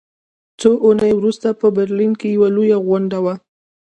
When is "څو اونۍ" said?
0.59-1.11